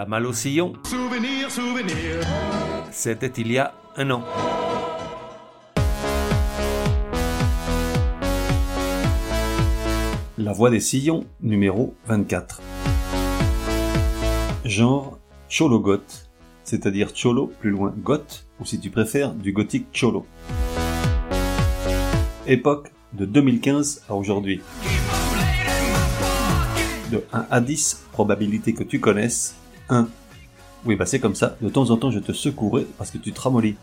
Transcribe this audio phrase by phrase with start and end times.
[0.00, 1.94] La malle au sillon, Souvenir, souvenir.
[2.90, 4.24] c'était il y a un an.
[10.38, 12.62] La voix des sillons, numéro 24.
[14.64, 15.18] Genre
[15.50, 16.30] cholo goth,
[16.64, 20.24] c'est-à-dire cholo plus loin goth, ou si tu préfères du gothique cholo.
[22.46, 24.62] Époque de 2015 à aujourd'hui.
[27.12, 29.59] De 1 à 10, probabilité que tu connaisses,
[29.90, 30.08] 1.
[30.86, 33.32] Oui, bah c'est comme ça, de temps en temps je te secouerai parce que tu
[33.32, 33.76] te ramollis.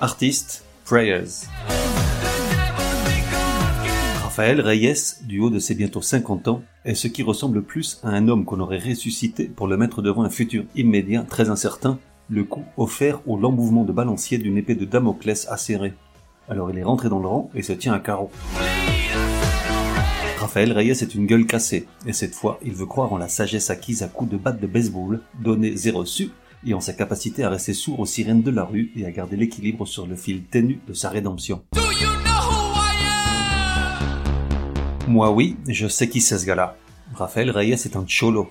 [0.00, 1.46] Artiste, Prayers.
[4.24, 8.00] Raphaël Reyes, du haut de ses bientôt 50 ans, est ce qui ressemble le plus
[8.02, 11.98] à un homme qu'on aurait ressuscité pour le mettre devant un futur immédiat très incertain,
[12.30, 15.92] le coup offert au lent mouvement de balancier d'une épée de Damoclès acérée.
[16.48, 18.30] Alors il est rentré dans le rang et se tient à carreau.
[20.42, 23.70] Raphaël Reyes est une gueule cassée, et cette fois, il veut croire en la sagesse
[23.70, 26.30] acquise à coups de batte de baseball, donnée et reçue,
[26.66, 29.36] et en sa capacité à rester sourd aux sirènes de la rue et à garder
[29.36, 31.62] l'équilibre sur le fil ténu de sa rédemption.
[35.06, 36.76] Moi oui, je sais qui c'est ce gars-là.
[37.14, 38.50] Raphaël Reyes est un cholo.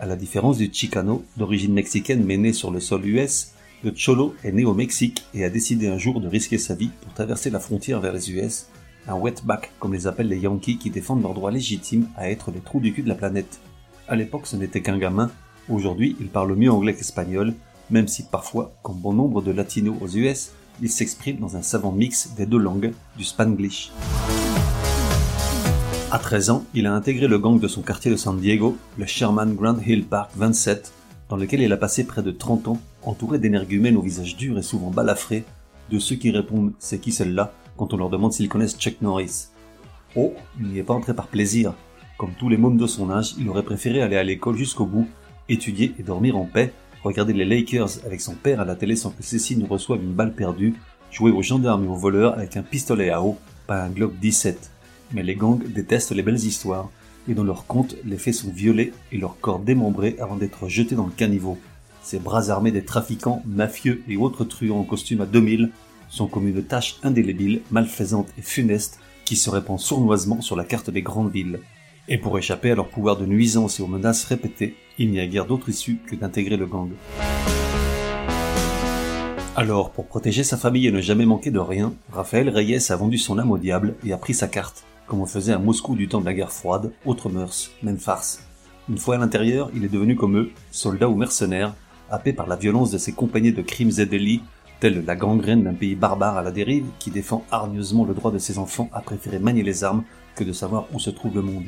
[0.00, 3.52] À la différence du Chicano, d'origine mexicaine mais né sur le sol US,
[3.84, 6.90] le cholo est né au Mexique et a décidé un jour de risquer sa vie
[7.00, 8.66] pour traverser la frontière vers les US,
[9.06, 12.60] un wetback comme les appellent les Yankees qui défendent leur droit légitime à être les
[12.60, 13.60] trous du cul de la planète.
[14.08, 15.30] À l'époque ce n'était qu'un gamin,
[15.68, 17.54] aujourd'hui il parle mieux anglais qu'espagnol,
[17.90, 21.92] même si parfois, comme bon nombre de latinos aux US, il s'exprime dans un savant
[21.92, 23.90] mix des deux langues, du spanglish.
[26.10, 29.04] À 13 ans, il a intégré le gang de son quartier de San Diego, le
[29.04, 30.92] Sherman Grand Hill Park 27,
[31.28, 34.62] dans lequel il a passé près de 30 ans, entouré d'énergumènes au visage dur et
[34.62, 35.44] souvent balafré,
[35.90, 39.48] de ceux qui répondent «c'est qui celle-là» quand on leur demande s'ils connaissent Chuck Norris.
[40.16, 41.72] Oh, il n'y est pas entré par plaisir.
[42.18, 45.08] Comme tous les mômes de son âge, il aurait préféré aller à l'école jusqu'au bout,
[45.48, 49.10] étudier et dormir en paix, regarder les Lakers avec son père à la télé sans
[49.10, 50.74] que Cécile ne reçoive une balle perdue,
[51.10, 54.72] jouer aux gendarmes et aux voleurs avec un pistolet à eau, pas un Glock 17
[55.12, 56.90] mais les gangs détestent les belles histoires,
[57.28, 60.94] et dans leurs contes, les faits sont violés et leurs corps démembrés avant d'être jetés
[60.94, 61.58] dans le caniveau.
[62.02, 65.70] Ces bras armés des trafiquants, mafieux et autres truands en costume à 2000
[66.08, 70.90] sont comme une tache indélébile, malfaisante et funeste qui se répand sournoisement sur la carte
[70.90, 71.60] des grandes villes.
[72.08, 75.26] Et pour échapper à leur pouvoir de nuisance et aux menaces répétées, il n'y a
[75.26, 76.90] guère d'autre issue que d'intégrer le gang.
[79.56, 83.18] Alors, pour protéger sa famille et ne jamais manquer de rien, Raphaël Reyes a vendu
[83.18, 86.06] son âme au diable et a pris sa carte comme on faisait à Moscou du
[86.06, 88.44] temps de la guerre froide, autre mœurs, même farce.
[88.88, 91.74] Une fois à l'intérieur, il est devenu comme eux, soldat ou mercenaire,
[92.10, 94.42] happé par la violence de ses compagnies de crimes et délits,
[94.80, 98.38] telle la gangrène d'un pays barbare à la dérive qui défend hargneusement le droit de
[98.38, 100.04] ses enfants à préférer manier les armes
[100.36, 101.64] que de savoir où se trouve le monde.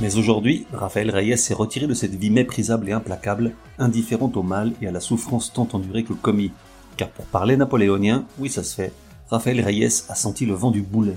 [0.00, 4.72] Mais aujourd'hui, Raphaël Reyes s'est retiré de cette vie méprisable et implacable, indifférente au mal
[4.82, 6.52] et à la souffrance tant endurée que commis.
[6.96, 8.92] Car pour parler napoléonien, oui ça se fait,
[9.30, 11.16] Raphaël Reyes a senti le vent du boulet.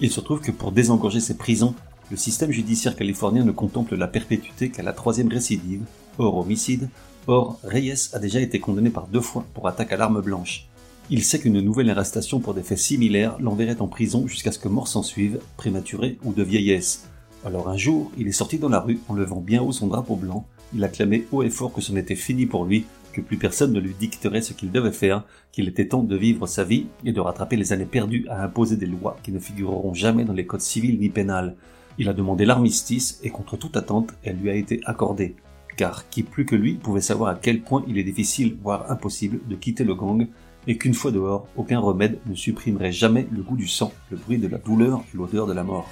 [0.00, 1.74] Il se trouve que pour désengorger ses prisons,
[2.10, 5.82] le système judiciaire californien ne contemple la perpétuité qu'à la troisième récidive,
[6.18, 6.88] hors homicide.
[7.28, 10.68] Or, Reyes a déjà été condamné par deux fois pour attaque à l'arme blanche.
[11.10, 14.68] Il sait qu'une nouvelle arrestation pour des faits similaires l'enverrait en prison jusqu'à ce que
[14.68, 17.08] mort s'en suive, prématurée ou de vieillesse.
[17.44, 20.16] Alors un jour, il est sorti dans la rue en levant bien haut son drapeau
[20.16, 23.38] blanc, il a clamé haut et fort que c'en était fini pour lui que plus
[23.38, 26.86] personne ne lui dicterait ce qu'il devait faire, qu'il était temps de vivre sa vie
[27.04, 30.34] et de rattraper les années perdues à imposer des lois qui ne figureront jamais dans
[30.34, 31.56] les codes civils ni pénals.
[31.98, 35.34] Il a demandé l'armistice et contre toute attente, elle lui a été accordée.
[35.76, 39.40] Car qui plus que lui pouvait savoir à quel point il est difficile, voire impossible,
[39.48, 40.26] de quitter le gang,
[40.66, 44.38] et qu'une fois dehors, aucun remède ne supprimerait jamais le goût du sang, le bruit
[44.38, 45.86] de la douleur et l'odeur de la mort.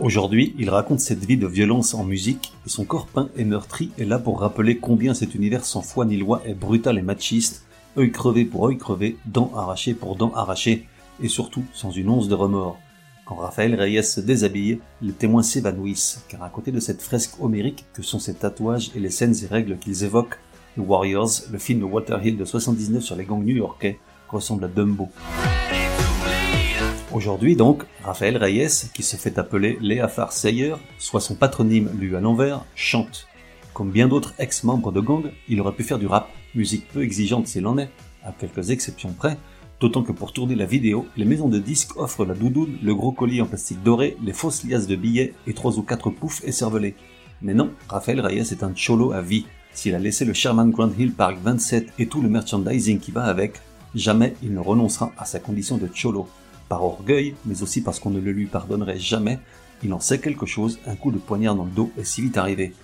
[0.00, 3.90] Aujourd'hui, il raconte cette vie de violence en musique, et son corps peint et meurtri
[3.98, 7.64] est là pour rappeler combien cet univers sans foi ni loi est brutal et machiste,
[7.96, 10.86] œil crevé pour œil crevé, dents arrachées pour dents arrachées,
[11.22, 12.78] et surtout sans une once de remords.
[13.30, 17.84] Quand Raphaël Reyes se déshabille, les témoins s'évanouissent, car à côté de cette fresque homérique
[17.92, 20.34] que sont ses tatouages et les scènes et règles qu'ils évoquent,
[20.76, 24.66] The Warriors, le film de Walter Hill de 79 sur les gangs new-yorkais, ressemble à
[24.66, 25.10] Dumbo.
[27.12, 32.20] Aujourd'hui donc, Raphaël Reyes, qui se fait appeler Léa Farseyer, soit son patronyme lu à
[32.20, 33.28] l'envers, chante.
[33.74, 37.46] Comme bien d'autres ex-membres de gang, il aurait pu faire du rap, musique peu exigeante
[37.46, 37.90] s'il en est,
[38.24, 39.36] à quelques exceptions près,
[39.80, 43.12] d'autant que pour tourner la vidéo, les maisons de disques offrent la doudoune, le gros
[43.12, 46.94] colis en plastique doré, les fausses liasses de billets et trois ou quatre poufs et.
[47.42, 49.46] Mais non, Raphaël Reyes est un cholo à vie.
[49.72, 53.24] S'il a laissé le Sherman Grand Hill Park 27 et tout le merchandising qui va
[53.24, 53.54] avec,
[53.94, 56.28] jamais il ne renoncera à sa condition de cholo
[56.68, 59.38] par orgueil, mais aussi parce qu'on ne le lui pardonnerait jamais,
[59.82, 62.36] Il en sait quelque chose, un coup de poignard dans le dos est si vite
[62.36, 62.74] arrivé.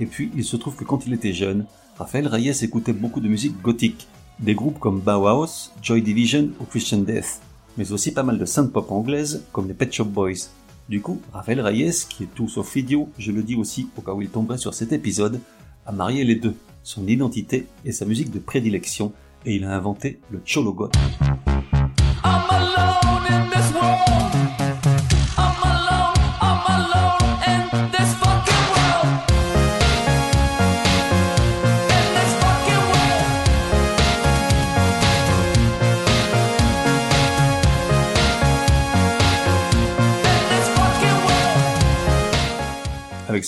[0.00, 1.64] Et puis, il se trouve que quand il était jeune,
[1.96, 4.08] Raphaël Reyes écoutait beaucoup de musique gothique,
[4.40, 7.40] des groupes comme Bauhaus, Joy Division ou Christian Death,
[7.76, 10.48] mais aussi pas mal de synth pop anglaise comme les Pet Shop Boys.
[10.88, 14.12] Du coup, Raphaël Reyes, qui est tout sauf idiot, je le dis aussi au cas
[14.12, 15.40] où il tomberait sur cet épisode,
[15.86, 19.12] a marié les deux, son identité et sa musique de prédilection,
[19.46, 20.72] et il a inventé le Cholo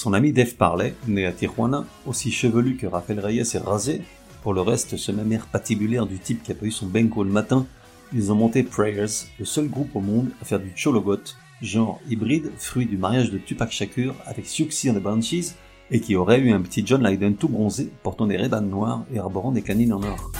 [0.02, 4.02] son ami Dave Parley, né à Tijuana, aussi chevelu que Rafael Reyes est rasé,
[4.42, 7.22] pour le reste ce même air patibulaire du type qui a pas eu son benko
[7.22, 7.66] le matin,
[8.12, 11.22] ils ont monté Prayers, le seul groupe au monde à faire du chologot,
[11.62, 15.54] genre hybride, fruit du mariage de Tupac Shakur avec Siouxsie and the Banshees,
[15.92, 19.20] et qui aurait eu un petit John Lydon tout bronzé, portant des ray noirs et
[19.20, 20.32] arborant des canines en or.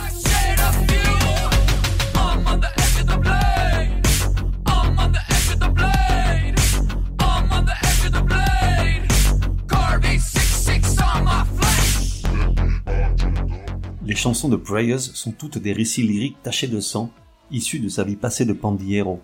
[14.22, 17.10] Chansons de Prayers sont toutes des récits lyriques tachés de sang,
[17.50, 19.19] issus de sa vie passée de pandiero.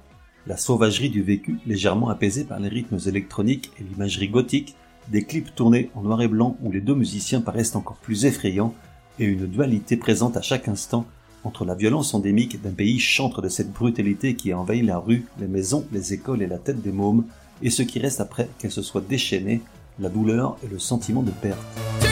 [0.49, 4.75] La sauvagerie du vécu, légèrement apaisée par les rythmes électroniques et l'imagerie gothique,
[5.07, 8.75] des clips tournés en noir et blanc où les deux musiciens paraissent encore plus effrayants,
[9.21, 11.07] et une dualité présente à chaque instant
[11.45, 15.27] entre la violence endémique d'un pays chantre de cette brutalité qui a envahi la rue,
[15.39, 17.25] les maisons, les écoles et la tête des mômes,
[17.63, 19.61] et ce qui reste après qu'elle se soit déchaînée,
[20.01, 22.08] la douleur et le sentiment de perte.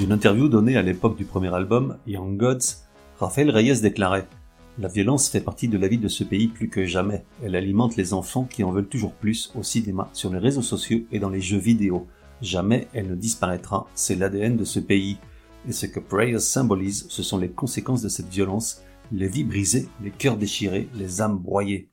[0.00, 2.84] Une interview donnée à l'époque du premier album, Young Gods,
[3.18, 4.28] Rafael Reyes déclarait
[4.78, 7.24] La violence fait partie de la vie de ce pays plus que jamais.
[7.42, 11.00] Elle alimente les enfants qui en veulent toujours plus au cinéma, sur les réseaux sociaux
[11.10, 12.06] et dans les jeux vidéo.
[12.42, 15.18] Jamais elle ne disparaîtra, c'est l'ADN de ce pays.
[15.68, 19.88] Et ce que Prayers symbolise, ce sont les conséquences de cette violence, les vies brisées,
[20.02, 21.88] les cœurs déchirés, les âmes broyées.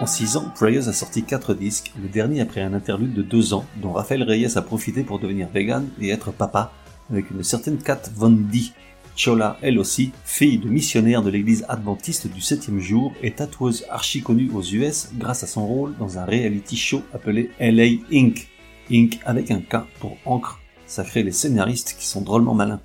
[0.00, 3.52] En 6 ans, Prayers a sorti 4 disques, le dernier après un interlude de 2
[3.52, 6.72] ans, dont Raphaël Reyes a profité pour devenir vegan et être papa,
[7.10, 8.72] avec une certaine Kat Von D.
[9.14, 14.22] Chola, elle aussi, fille de missionnaire de l'église adventiste du 7 jour et tatoueuse archi
[14.22, 18.48] connue aux US grâce à son rôle dans un reality show appelé LA Inc.
[18.90, 20.60] Inc avec un K pour encre.
[20.86, 22.80] Ça crée les scénaristes qui sont drôlement malins.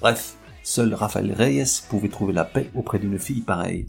[0.00, 3.86] Bref, seul Raphaël Reyes pouvait trouver la paix auprès d'une fille pareille.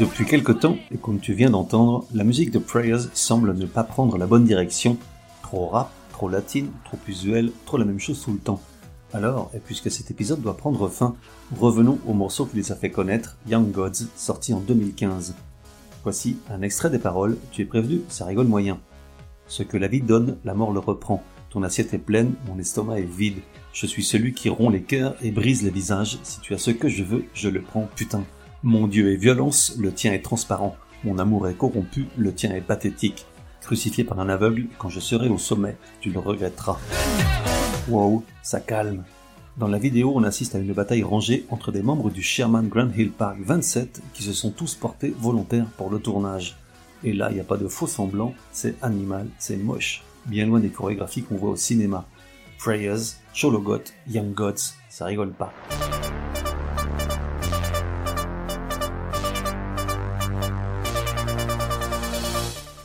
[0.00, 3.84] Depuis quelque temps, et comme tu viens d'entendre, la musique de Prayers semble ne pas
[3.84, 4.96] prendre la bonne direction.
[5.42, 8.60] Trop rap, trop latine, trop usuel, trop la même chose tout le temps.
[9.14, 11.14] Alors, et puisque cet épisode doit prendre fin,
[11.58, 15.34] revenons au morceau qui les a fait connaître, Young Gods, sorti en 2015.
[16.02, 18.80] Voici un extrait des paroles, tu es prévenu, ça rigole moyen.
[19.48, 21.22] Ce que la vie donne, la mort le reprend.
[21.50, 23.40] Ton assiette est pleine, mon estomac est vide.
[23.74, 26.18] Je suis celui qui rompt les cœurs et brise les visages.
[26.22, 28.24] Si tu as ce que je veux, je le prends, putain.
[28.62, 30.74] Mon Dieu est violence, le tien est transparent.
[31.04, 33.26] Mon amour est corrompu, le tien est pathétique.
[33.60, 36.78] Crucifié par un aveugle, quand je serai au sommet, tu le regretteras.
[37.88, 39.02] Wow, ça calme.
[39.56, 42.88] Dans la vidéo, on assiste à une bataille rangée entre des membres du Sherman Grand
[42.96, 46.56] Hill Park 27 qui se sont tous portés volontaires pour le tournage.
[47.02, 50.60] Et là, il n'y a pas de faux semblant, c'est animal, c'est moche, bien loin
[50.60, 52.06] des chorégraphies qu'on voit au cinéma.
[52.58, 55.52] Prayers, Chologot, Young Gods, ça rigole pas.